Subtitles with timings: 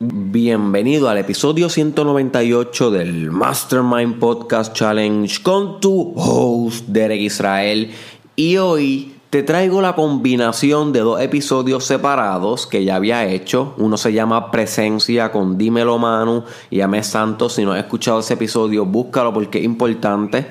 [0.00, 7.90] Bienvenido al episodio 198 del Mastermind Podcast Challenge con tu host Derek Israel
[8.36, 13.74] y hoy te traigo la combinación de dos episodios separados que ya había hecho.
[13.76, 17.54] Uno se llama Presencia con Dímelo Manu y Amé Santos.
[17.54, 20.46] Si no has escuchado ese episodio, búscalo porque es importante.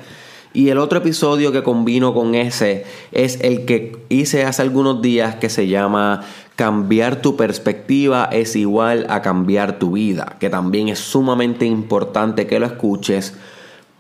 [0.58, 5.36] Y el otro episodio que combino con ese es el que hice hace algunos días
[5.36, 6.24] que se llama
[6.56, 12.60] Cambiar tu perspectiva es igual a cambiar tu vida, que también es sumamente importante que
[12.60, 13.36] lo escuches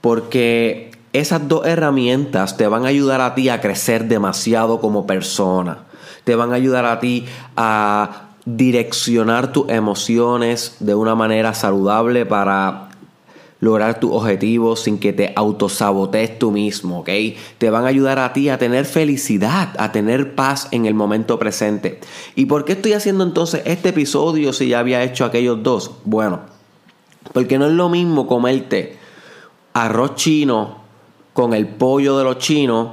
[0.01, 5.83] porque esas dos herramientas te van a ayudar a ti a crecer demasiado como persona.
[6.23, 12.86] Te van a ayudar a ti a direccionar tus emociones de una manera saludable para
[13.59, 17.09] lograr tus objetivos sin que te autosabotees tú mismo, ¿ok?
[17.57, 21.39] Te van a ayudar a ti a tener felicidad, a tener paz en el momento
[21.39, 21.99] presente.
[22.35, 25.91] ¿Y por qué estoy haciendo entonces este episodio si ya había hecho aquellos dos?
[26.05, 26.41] Bueno,
[27.33, 28.97] porque no es lo mismo comerte
[29.73, 30.77] arroz chino
[31.33, 32.89] con el pollo de los chinos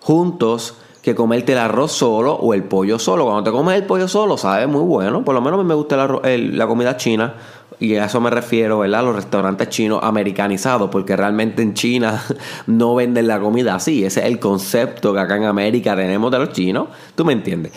[0.00, 3.24] juntos que comerte el arroz solo o el pollo solo.
[3.24, 5.24] Cuando te comes el pollo solo, sabe muy bueno.
[5.24, 7.34] Por lo menos a mí me gusta la comida china
[7.80, 9.02] y a eso me refiero, ¿verdad?
[9.02, 12.22] Los restaurantes chinos americanizados, porque realmente en China
[12.66, 14.04] no venden la comida así.
[14.04, 16.88] Ese es el concepto que acá en América tenemos de los chinos.
[17.14, 17.72] ¿Tú me entiendes?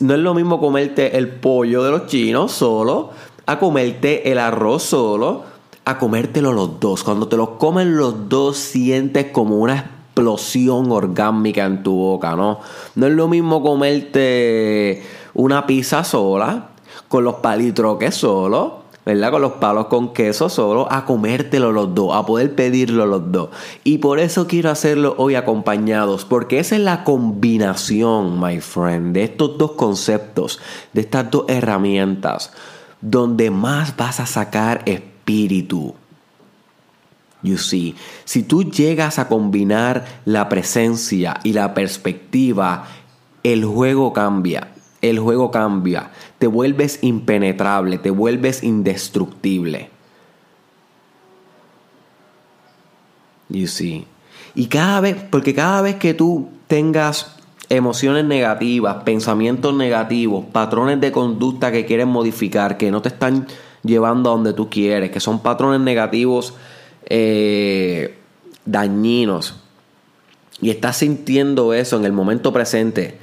[0.00, 3.10] No es lo mismo comerte el pollo de los chinos solo,
[3.46, 5.44] a comerte el arroz solo,
[5.84, 7.04] a comértelo los dos.
[7.04, 12.58] Cuando te los comen los dos, sientes como una explosión orgánica en tu boca, ¿no?
[12.96, 15.00] No es lo mismo comerte
[15.34, 16.70] una pizza sola,
[17.06, 19.30] con los palitroques solo ¿verdad?
[19.30, 23.50] Con los palos con queso solo, a comértelo los dos, a poder pedirlo los dos.
[23.84, 29.24] Y por eso quiero hacerlo hoy acompañados, porque esa es la combinación, my friend, de
[29.24, 30.60] estos dos conceptos,
[30.92, 32.52] de estas dos herramientas,
[33.00, 35.94] donde más vas a sacar espíritu.
[37.42, 37.94] You see,
[38.24, 42.86] si tú llegas a combinar la presencia y la perspectiva,
[43.42, 44.73] el juego cambia
[45.10, 46.10] el juego cambia.
[46.38, 49.90] Te vuelves impenetrable, te vuelves indestructible.
[53.48, 54.06] You see.
[54.54, 57.36] Y cada vez, porque cada vez que tú tengas
[57.68, 63.46] emociones negativas, pensamientos negativos, patrones de conducta que quieres modificar, que no te están
[63.82, 66.54] llevando a donde tú quieres, que son patrones negativos
[67.06, 68.16] eh,
[68.64, 69.56] dañinos,
[70.60, 73.18] y estás sintiendo eso en el momento presente,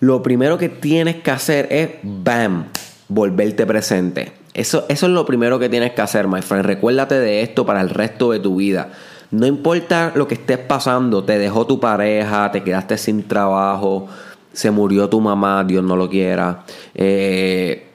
[0.00, 2.66] lo primero que tienes que hacer es, bam,
[3.08, 4.32] volverte presente.
[4.54, 6.64] Eso, eso es lo primero que tienes que hacer, my friend.
[6.64, 8.90] Recuérdate de esto para el resto de tu vida.
[9.30, 14.08] No importa lo que estés pasando, te dejó tu pareja, te quedaste sin trabajo,
[14.52, 16.64] se murió tu mamá, Dios no lo quiera.
[16.94, 17.86] Eh,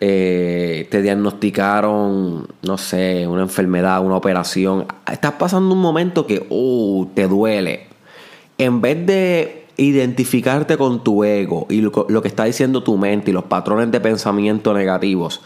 [0.00, 4.86] eh, te diagnosticaron, no sé, una enfermedad, una operación.
[5.10, 7.88] Estás pasando un momento que uh, te duele.
[8.56, 13.34] En vez de identificarte con tu ego y lo, que está diciendo tu mente y
[13.34, 15.40] los patrones de pensamiento negativos.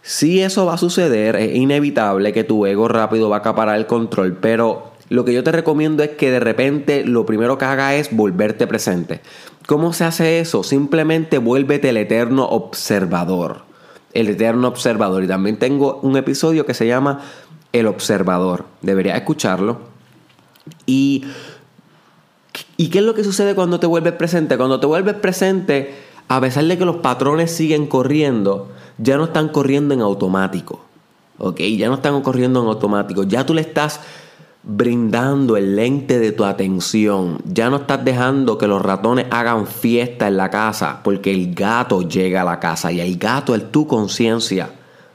[0.00, 3.86] Si eso va a suceder, es inevitable que tu ego rápido va a acaparar el
[3.86, 7.94] control, pero lo que yo te recomiendo es que de repente lo primero que haga
[7.94, 9.20] es volverte presente.
[9.66, 10.62] ¿Cómo se hace eso?
[10.62, 13.62] Simplemente vuélvete el eterno observador.
[14.14, 15.22] El eterno observador.
[15.22, 17.20] Y también tengo un episodio que se llama
[17.72, 18.64] El observador.
[18.80, 19.80] Deberías escucharlo.
[20.86, 21.24] Y
[22.76, 24.56] ¿Y qué es lo que sucede cuando te vuelves presente?
[24.56, 25.94] Cuando te vuelves presente,
[26.28, 30.80] a pesar de que los patrones siguen corriendo, ya no están corriendo en automático.
[31.38, 31.60] ¿Ok?
[31.60, 33.24] Ya no están corriendo en automático.
[33.24, 34.00] Ya tú le estás
[34.62, 37.38] brindando el lente de tu atención.
[37.44, 42.02] Ya no estás dejando que los ratones hagan fiesta en la casa, porque el gato
[42.02, 44.70] llega a la casa y el gato es tu conciencia.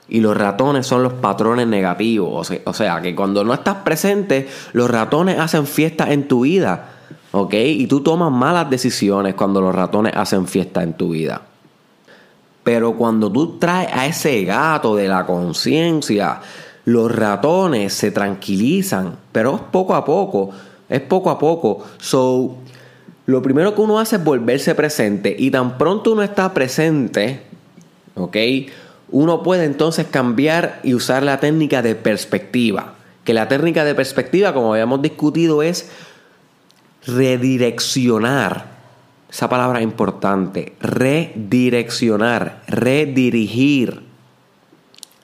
[0.08, 2.52] Y los ratones son los patrones negativos.
[2.66, 6.99] O sea, que cuando no estás presente, los ratones hacen fiesta en tu vida
[7.32, 7.54] ¿Ok?
[7.54, 11.42] Y tú tomas malas decisiones cuando los ratones hacen fiesta en tu vida.
[12.64, 16.42] Pero cuando tú traes a ese gato de la conciencia,
[16.86, 20.50] los ratones se tranquilizan, pero es poco a poco,
[20.88, 21.86] es poco a poco.
[22.00, 22.56] So,
[23.26, 27.44] lo primero que uno hace es volverse presente y tan pronto uno está presente,
[28.16, 28.38] ¿ok?
[29.12, 32.96] Uno puede entonces cambiar y usar la técnica de perspectiva.
[33.24, 35.92] Que la técnica de perspectiva, como habíamos discutido, es
[37.14, 38.78] redireccionar.
[39.30, 40.74] Esa palabra importante.
[40.80, 44.04] Redireccionar, redirigir,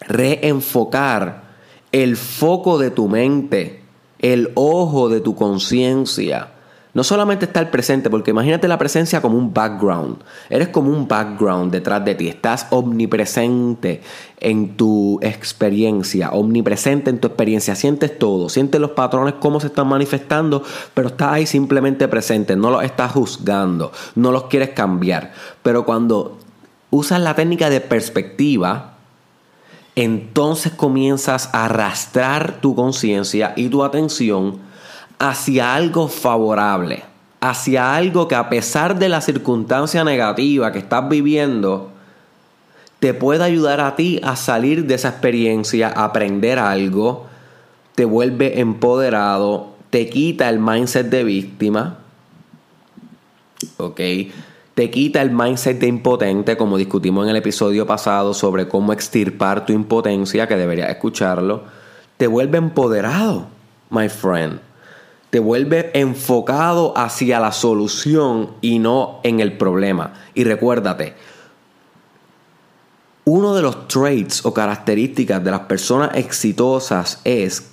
[0.02, 1.44] reenfocar
[1.92, 3.82] el foco de tu mente,
[4.20, 6.52] el ojo de tu conciencia,
[6.96, 10.16] No solamente estar presente, porque imagínate la presencia como un background.
[10.50, 12.30] Eres como un background detrás de ti.
[12.30, 14.02] Estás omnipresente
[14.40, 17.76] en tu experiencia, omnipresente en tu experiencia.
[17.76, 20.64] Sientes todo, sientes los patrones, cómo se están manifestando,
[20.94, 22.56] pero estás ahí simplemente presente.
[22.56, 25.34] No los estás juzgando, no los quieres cambiar.
[25.64, 26.38] Pero cuando
[26.92, 28.94] usas la técnica de perspectiva,
[29.98, 34.64] entonces comienzas a arrastrar tu conciencia y tu atención
[35.20, 37.04] hacia algo favorable,
[37.42, 41.92] hacia algo que a pesar de la circunstancia negativa que estás viviendo,
[43.00, 47.28] te puede ayudar a ti a salir de esa experiencia, a aprender algo,
[47.94, 52.00] te vuelve empoderado, te quita el mindset de víctima,
[53.78, 54.02] ¿ok?
[54.74, 59.66] Te quita el mindset de impotente, como discutimos en el episodio pasado sobre cómo extirpar
[59.66, 61.64] tu impotencia, que deberías escucharlo.
[62.18, 63.48] Te vuelve empoderado,
[63.90, 64.60] my friend.
[65.36, 70.14] Te vuelve enfocado hacia la solución y no en el problema.
[70.34, 71.14] Y recuérdate,
[73.26, 77.70] uno de los traits o características de las personas exitosas es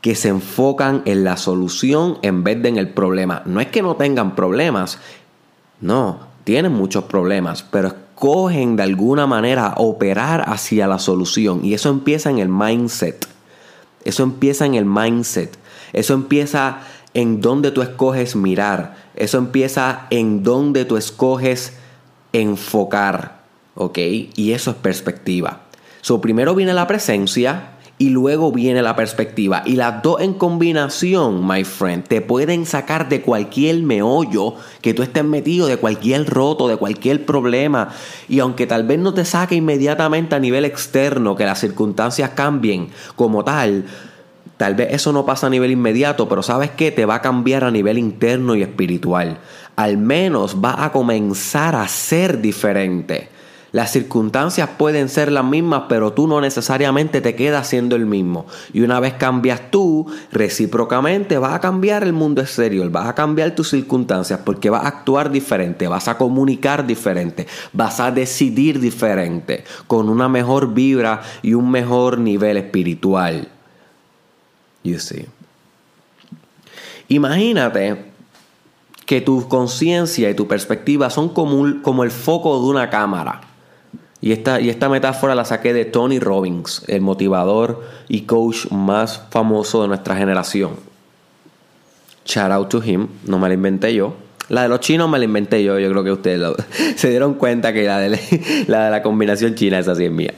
[0.00, 3.42] que se enfocan en la solución en vez de en el problema.
[3.44, 5.00] No es que no tengan problemas,
[5.80, 11.64] no, tienen muchos problemas, pero escogen de alguna manera operar hacia la solución.
[11.64, 13.26] Y eso empieza en el mindset.
[14.04, 15.58] Eso empieza en el mindset.
[15.92, 16.82] Eso empieza
[17.14, 18.96] en donde tú escoges mirar.
[19.14, 21.74] Eso empieza en donde tú escoges
[22.32, 23.40] enfocar.
[23.74, 23.98] ¿Ok?
[23.98, 25.62] Y eso es perspectiva.
[26.02, 29.62] So, primero viene la presencia, y luego viene la perspectiva.
[29.66, 35.02] Y las dos en combinación, my friend, te pueden sacar de cualquier meollo que tú
[35.02, 37.90] estés metido, de cualquier roto, de cualquier problema.
[38.26, 42.88] Y aunque tal vez no te saque inmediatamente a nivel externo, que las circunstancias cambien
[43.16, 43.84] como tal,
[44.60, 47.64] Tal vez eso no pasa a nivel inmediato, pero sabes que te va a cambiar
[47.64, 49.38] a nivel interno y espiritual.
[49.74, 53.30] Al menos va a comenzar a ser diferente.
[53.72, 58.44] Las circunstancias pueden ser las mismas, pero tú no necesariamente te quedas siendo el mismo.
[58.74, 63.54] Y una vez cambias tú, recíprocamente vas a cambiar el mundo exterior, vas a cambiar
[63.54, 69.64] tus circunstancias porque vas a actuar diferente, vas a comunicar diferente, vas a decidir diferente,
[69.86, 73.48] con una mejor vibra y un mejor nivel espiritual.
[74.82, 75.26] You see.
[77.08, 78.10] Imagínate
[79.04, 83.40] que tu conciencia y tu perspectiva son como, el foco de una cámara.
[84.20, 89.24] Y esta, y esta metáfora la saqué de Tony Robbins, el motivador y coach más
[89.30, 90.76] famoso de nuestra generación.
[92.24, 94.14] Shout out to him, no me la inventé yo.
[94.50, 96.42] La de los chinos me la inventé yo, yo creo que ustedes
[96.96, 98.18] se dieron cuenta que la de,
[98.66, 100.34] la combinación china es así es mía.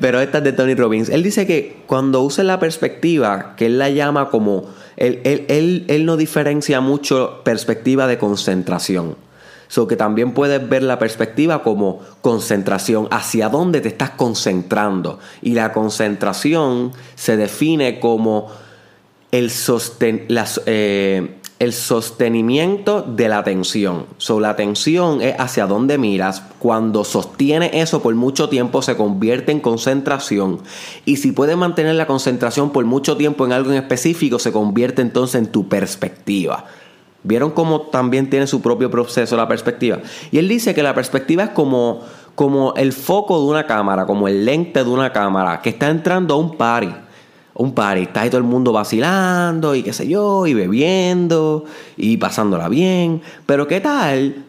[0.00, 1.08] Pero esta es de Tony Robbins.
[1.08, 4.66] Él dice que cuando usa la perspectiva, que él la llama como,
[4.98, 9.16] él, él, él, él no diferencia mucho perspectiva de concentración.
[9.68, 15.20] So que también puedes ver la perspectiva como concentración, hacia dónde te estás concentrando.
[15.40, 18.50] Y la concentración se define como
[19.30, 19.50] el,
[20.66, 24.06] eh, el sostenimiento de la atención.
[24.18, 26.42] So, la atención es hacia dónde miras.
[26.60, 30.60] Cuando sostiene eso por mucho tiempo se convierte en concentración.
[31.04, 35.02] Y si puedes mantener la concentración por mucho tiempo en algo en específico, se convierte
[35.02, 36.66] entonces en tu perspectiva.
[37.24, 39.98] ¿Vieron cómo también tiene su propio proceso la perspectiva?
[40.30, 42.02] Y él dice que la perspectiva es como,
[42.36, 46.34] como el foco de una cámara, como el lente de una cámara que está entrando
[46.34, 47.07] a un party.
[47.58, 51.64] Un party, está ahí todo el mundo vacilando y qué sé yo, y bebiendo
[51.96, 53.20] y pasándola bien.
[53.46, 54.44] Pero ¿qué tal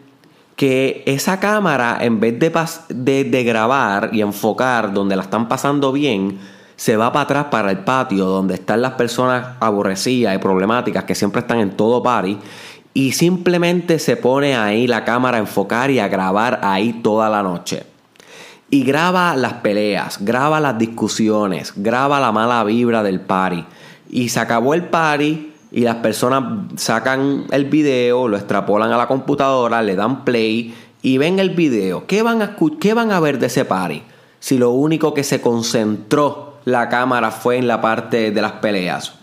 [0.56, 2.52] que esa cámara, en vez de,
[2.88, 6.38] de, de grabar y enfocar donde la están pasando bien,
[6.76, 11.14] se va para atrás para el patio donde están las personas aborrecidas y problemáticas que
[11.14, 12.38] siempre están en todo party
[12.94, 17.42] y simplemente se pone ahí la cámara a enfocar y a grabar ahí toda la
[17.42, 17.84] noche.
[18.70, 23.64] Y graba las peleas, graba las discusiones, graba la mala vibra del party.
[24.08, 29.08] Y se acabó el party y las personas sacan el video, lo extrapolan a la
[29.08, 32.06] computadora, le dan play y ven el video.
[32.06, 34.02] ¿Qué van a, qué van a ver de ese party?
[34.38, 39.14] Si lo único que se concentró la cámara fue en la parte de las peleas.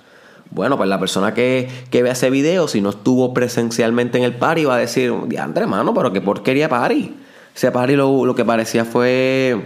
[0.50, 4.66] Bueno, pues la persona que, que ese video, si no estuvo presencialmente en el party,
[4.66, 7.13] va a decir, diandre, hermano, pero qué porquería party.
[7.57, 9.59] Ese party lo, lo que parecía fue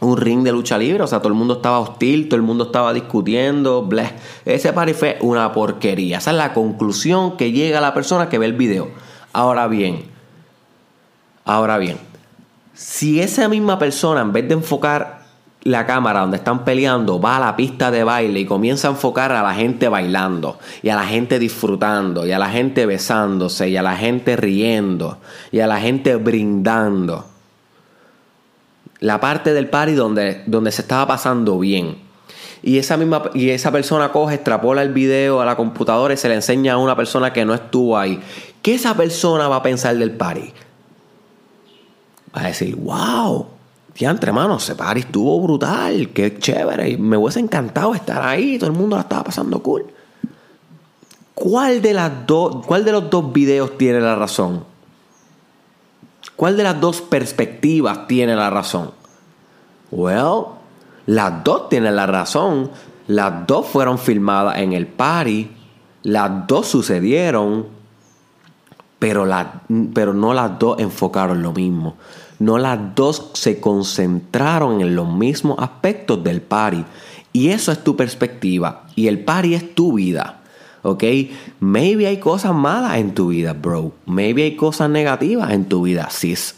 [0.00, 2.64] un ring de lucha libre, o sea, todo el mundo estaba hostil, todo el mundo
[2.64, 4.12] estaba discutiendo, bleh.
[4.44, 6.18] Ese party fue una porquería.
[6.18, 8.90] Esa es la conclusión que llega la persona que ve el video.
[9.32, 10.04] Ahora bien,
[11.46, 11.96] ahora bien,
[12.74, 15.17] si esa misma persona, en vez de enfocar
[15.62, 19.32] la cámara donde están peleando va a la pista de baile y comienza a enfocar
[19.32, 23.76] a la gente bailando y a la gente disfrutando y a la gente besándose y
[23.76, 25.18] a la gente riendo
[25.50, 27.26] y a la gente brindando.
[29.00, 32.08] La parte del party donde, donde se estaba pasando bien.
[32.62, 36.28] Y esa misma y esa persona coge, extrapola el video a la computadora y se
[36.28, 38.20] le enseña a una persona que no estuvo ahí.
[38.62, 40.52] ¿Qué esa persona va a pensar del party?
[42.36, 43.46] Va a decir, wow,
[44.04, 46.96] entre hermano, ese party estuvo brutal, qué chévere.
[46.98, 49.86] Me hubiese encantado estar ahí, todo el mundo la estaba pasando cool.
[51.34, 54.64] ¿Cuál de, las dos, ¿Cuál de los dos videos tiene la razón?
[56.36, 58.92] ¿Cuál de las dos perspectivas tiene la razón?
[59.90, 60.44] Well,
[61.06, 62.70] las dos tienen la razón.
[63.06, 65.50] Las dos fueron filmadas en el party.
[66.02, 67.77] Las dos sucedieron.
[68.98, 69.26] Pero,
[69.94, 71.96] pero no las dos enfocaron lo mismo.
[72.38, 76.84] No las dos se concentraron en los mismos aspectos del party.
[77.32, 78.84] Y eso es tu perspectiva.
[78.94, 80.40] Y el party es tu vida.
[80.82, 81.04] ¿Ok?
[81.60, 83.92] Maybe hay cosas malas en tu vida, bro.
[84.06, 86.54] Maybe hay cosas negativas en tu vida, sis.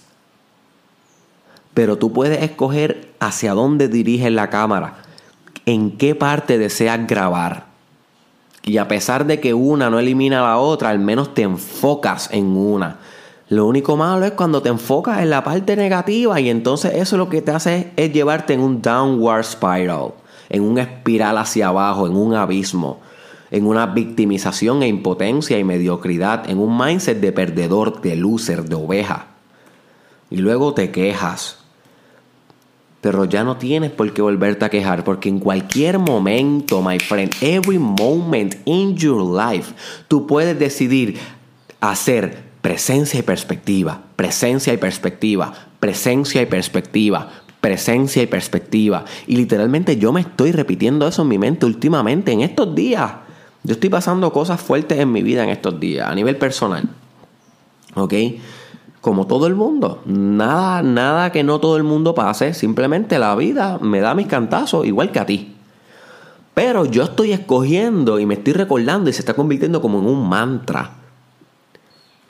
[1.75, 5.03] Pero tú puedes escoger hacia dónde diriges la cámara.
[5.67, 7.70] En qué parte deseas grabar.
[8.63, 12.29] Y a pesar de que una no elimina a la otra, al menos te enfocas
[12.33, 12.99] en una.
[13.49, 17.29] Lo único malo es cuando te enfocas en la parte negativa y entonces eso lo
[17.29, 20.13] que te hace es llevarte en un downward spiral,
[20.49, 23.01] en una espiral hacia abajo, en un abismo,
[23.51, 28.77] en una victimización e impotencia y mediocridad, en un mindset de perdedor, de loser, de
[28.77, 29.27] oveja.
[30.31, 31.60] Y luego te quejas.
[33.01, 37.33] Pero ya no tienes por qué volverte a quejar, porque en cualquier momento, my friend,
[37.41, 39.73] every moment in your life,
[40.09, 41.19] tú puedes decidir
[41.81, 47.31] hacer presencia y perspectiva, presencia y perspectiva, presencia y perspectiva,
[47.61, 49.05] presencia y perspectiva.
[49.27, 53.13] Y literalmente yo me estoy repitiendo eso en mi mente últimamente, en estos días.
[53.63, 56.89] Yo estoy pasando cosas fuertes en mi vida en estos días, a nivel personal.
[57.95, 58.15] ¿Ok?
[59.01, 60.03] Como todo el mundo.
[60.05, 62.53] Nada, nada que no todo el mundo pase.
[62.55, 65.57] Simplemente la vida me da mis cantazos, igual que a ti.
[66.55, 70.29] Pero yo estoy escogiendo y me estoy recordando y se está convirtiendo como en un
[70.29, 71.01] mantra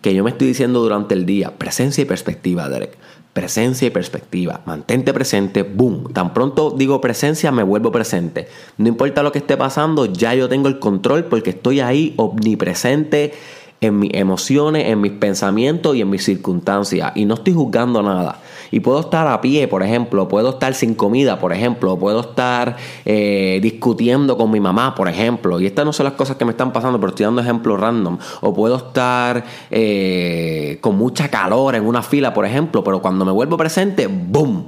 [0.00, 1.52] que yo me estoy diciendo durante el día.
[1.58, 2.96] Presencia y perspectiva, Derek.
[3.32, 4.62] Presencia y perspectiva.
[4.64, 5.62] Mantente presente.
[5.62, 6.12] Boom.
[6.12, 8.48] Tan pronto digo presencia, me vuelvo presente.
[8.78, 13.34] No importa lo que esté pasando, ya yo tengo el control porque estoy ahí omnipresente
[13.80, 17.12] en mis emociones, en mis pensamientos y en mis circunstancias.
[17.14, 18.40] Y no estoy juzgando nada.
[18.70, 22.76] Y puedo estar a pie, por ejemplo, puedo estar sin comida, por ejemplo, puedo estar
[23.04, 25.60] eh, discutiendo con mi mamá, por ejemplo.
[25.60, 28.18] Y estas no son las cosas que me están pasando, pero estoy dando ejemplos random.
[28.42, 33.32] O puedo estar eh, con mucha calor en una fila, por ejemplo, pero cuando me
[33.32, 34.66] vuelvo presente, ¡boom!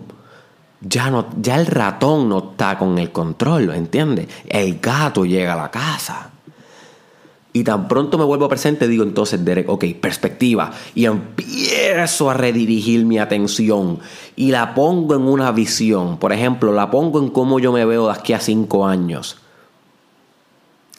[0.81, 4.27] Ya, no, ya el ratón no está con el control, ¿entiendes?
[4.49, 6.32] El gato llega a la casa.
[7.55, 10.71] Y tan pronto me vuelvo presente, digo entonces, Derek, ok, perspectiva.
[10.95, 13.99] Y empiezo a redirigir mi atención
[14.37, 16.17] y la pongo en una visión.
[16.17, 19.37] Por ejemplo, la pongo en cómo yo me veo de aquí a cinco años.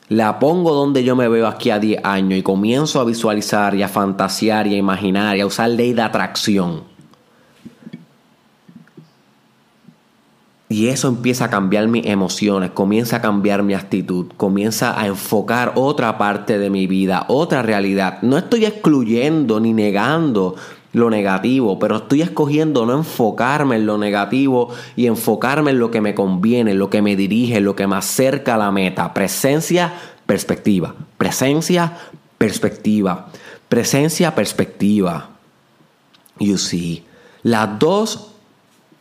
[0.10, 3.81] La pongo donde yo me veo aquí a 10 años y comienzo a visualizar y
[3.81, 6.93] a fantasear y a imaginar y a usar ley de atracción.
[10.74, 15.74] Y eso empieza a cambiar mis emociones, comienza a cambiar mi actitud, comienza a enfocar
[15.75, 18.18] otra parte de mi vida, otra realidad.
[18.24, 20.56] No estoy excluyendo ni negando
[20.92, 26.01] lo negativo, pero estoy escogiendo no enfocarme en lo negativo y enfocarme en lo que
[26.01, 29.13] me conviene, en lo que me dirige, lo que me acerca a la meta.
[29.13, 29.94] Presencia,
[30.25, 30.96] perspectiva.
[31.20, 32.00] Presencia,
[32.39, 33.27] perspectiva.
[33.70, 35.30] Presencia, perspectiva.
[36.39, 37.03] You see.
[37.44, 38.33] Las dos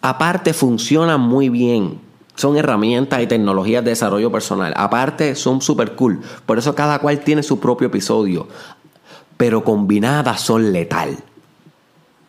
[0.02, 2.00] Aparte funcionan muy bien.
[2.35, 4.75] Son herramientas y tecnologías de desarrollo personal.
[4.76, 6.21] Aparte son super cool.
[6.44, 8.49] Por eso cada cual tiene su propio episodio.
[9.37, 11.16] Pero combinadas son letal.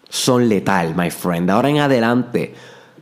[0.07, 1.49] Son letal, my friend.
[1.49, 2.53] Ahora en adelante.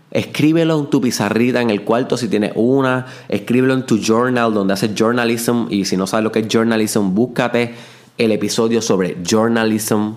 [0.10, 3.08] Escríbelo en tu pizarrita en el cuarto si tienes una.
[3.28, 5.66] Escríbelo en tu journal donde haces journalism.
[5.70, 7.76] Y si no sabes lo que es journalism, búscate
[8.18, 10.14] el episodio sobre journalism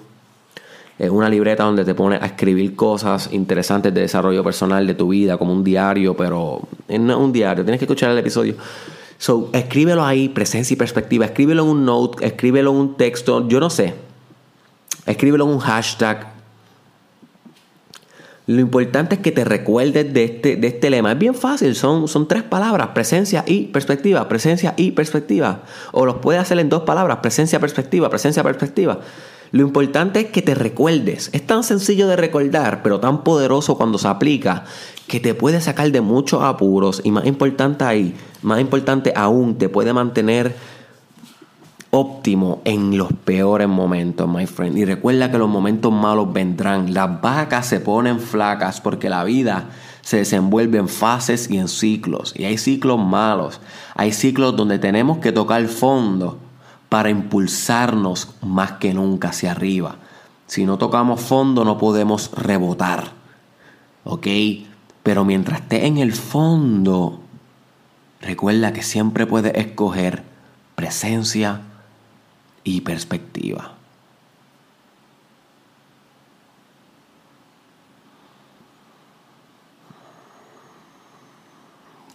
[0.98, 5.08] es una libreta donde te pones a escribir cosas interesantes de desarrollo personal de tu
[5.08, 8.54] vida, como un diario, pero no es un diario, tienes que escuchar el episodio.
[9.18, 11.24] So, escríbelo ahí, presencia y perspectiva.
[11.24, 13.94] Escríbelo en un note, escríbelo en un texto, yo no sé.
[15.06, 16.32] Escríbelo en un hashtag.
[18.46, 21.12] Lo importante es que te recuerdes de este, de este lema.
[21.12, 25.62] Es bien fácil, son, son tres palabras, presencia y perspectiva, presencia y perspectiva.
[25.92, 29.00] O los puedes hacer en dos palabras, presencia, perspectiva, presencia, perspectiva.
[29.54, 31.30] Lo importante es que te recuerdes.
[31.32, 34.64] Es tan sencillo de recordar, pero tan poderoso cuando se aplica,
[35.06, 39.68] que te puede sacar de muchos apuros y más importante ahí, más importante aún, te
[39.68, 40.56] puede mantener
[41.90, 44.76] óptimo en los peores momentos, my friend.
[44.76, 46.92] Y recuerda que los momentos malos vendrán.
[46.92, 49.70] Las vacas se ponen flacas porque la vida
[50.02, 52.34] se desenvuelve en fases y en ciclos.
[52.36, 53.60] Y hay ciclos malos.
[53.94, 56.40] Hay ciclos donde tenemos que tocar fondo
[56.94, 59.96] para impulsarnos más que nunca hacia arriba.
[60.46, 63.10] Si no tocamos fondo no podemos rebotar.
[64.04, 64.28] ¿Ok?
[65.02, 67.18] Pero mientras esté en el fondo,
[68.20, 70.22] recuerda que siempre puedes escoger
[70.76, 71.62] presencia,
[72.62, 73.74] y perspectiva.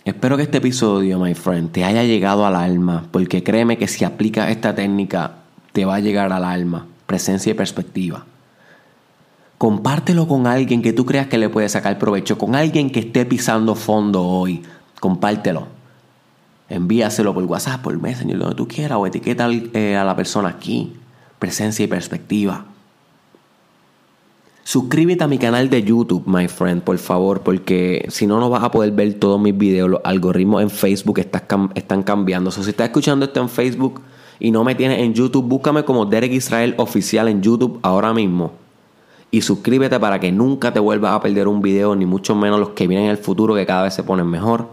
[0.06, 4.06] Espero que este episodio, my friend, te haya llegado al alma, porque créeme que si
[4.06, 5.36] aplicas esta técnica,
[5.72, 8.26] te va a llegar al alma, presencia y perspectiva.
[9.58, 13.26] Compártelo con alguien que tú creas que le puede sacar provecho, con alguien que esté
[13.26, 14.64] pisando fondo hoy.
[15.00, 15.80] Compártelo
[16.70, 20.94] envíaselo por WhatsApp, por Messenger, donde tú quieras, o etiqueta eh, a la persona aquí.
[21.40, 22.66] Presencia y perspectiva.
[24.70, 28.64] Suscríbete a mi canal de YouTube, my friend, por favor, porque si no, no vas
[28.64, 29.90] a poder ver todos mis videos.
[29.90, 32.52] Los algoritmos en Facebook están cambiando.
[32.52, 34.00] O si estás escuchando esto en Facebook
[34.40, 38.52] y no me tienes en YouTube, búscame como Derek Israel Oficial en YouTube ahora mismo.
[39.32, 42.70] Y suscríbete para que nunca te vuelvas a perder un video, ni mucho menos los
[42.70, 44.70] que vienen en el futuro, que cada vez se ponen mejor.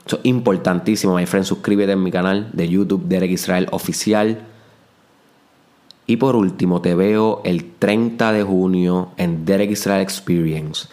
[0.00, 1.46] Esto es importantísimo, my friend.
[1.46, 4.46] Suscríbete en mi canal de YouTube, Derek Israel Oficial.
[6.10, 10.88] Y por último, te veo el 30 de junio en Derek Israel Experience,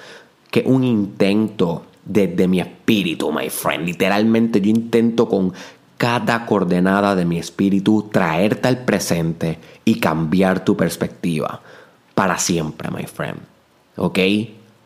[0.52, 3.88] que es un intento desde mi espíritu, my friend.
[3.88, 5.54] Literalmente yo intento con
[5.98, 11.64] cada coordenada de mi espíritu traerte al presente y cambiar tu perspectiva.
[12.14, 13.40] Para siempre, my friend.
[13.96, 14.20] ¿Ok?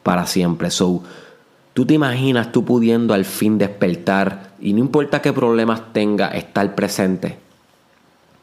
[0.02, 0.72] Para siempre.
[0.72, 1.04] So,
[1.74, 6.74] Tú te imaginas tú pudiendo al fin despertar y no importa qué problemas tenga, estar
[6.74, 7.38] presente,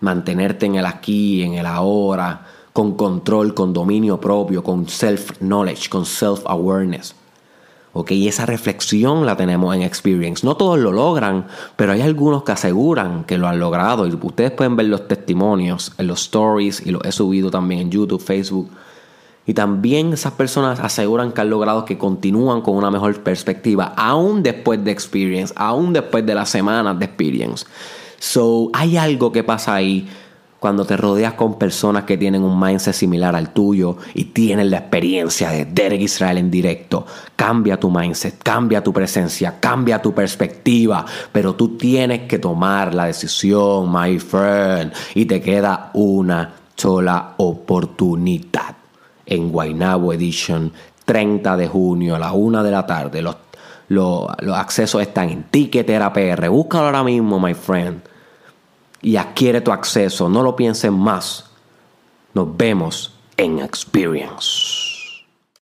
[0.00, 6.04] mantenerte en el aquí, en el ahora, con control, con dominio propio, con self-knowledge, con
[6.04, 7.14] self-awareness.
[7.92, 8.12] ¿Ok?
[8.12, 10.46] Y esa reflexión la tenemos en Experience.
[10.46, 14.06] No todos lo logran, pero hay algunos que aseguran que lo han logrado.
[14.06, 17.90] Y ustedes pueden ver los testimonios en los stories y los he subido también en
[17.90, 18.70] YouTube, Facebook
[19.48, 24.42] y también esas personas aseguran que han logrado que continúan con una mejor perspectiva, aún
[24.42, 27.64] después de experience, aún después de las semanas de experience.
[28.18, 30.08] So, hay algo que pasa ahí
[30.58, 34.78] cuando te rodeas con personas que tienen un mindset similar al tuyo y tienen la
[34.78, 37.06] experiencia de Derek Israel en directo.
[37.36, 43.06] Cambia tu mindset, cambia tu presencia, cambia tu perspectiva, pero tú tienes que tomar la
[43.06, 48.76] decisión, my friend, y te queda una sola oportunidad
[49.26, 50.72] en Guaynabo Edition,
[51.04, 53.22] 30 de junio a las 1 de la tarde.
[53.88, 56.48] Los, accesos están en Ticketera PR.
[56.48, 58.02] Búscalo ahora mismo, my friend.
[59.00, 60.28] Y adquiere tu acceso.
[60.28, 61.50] No lo pienses más.
[62.34, 64.87] Nos vemos en Experience.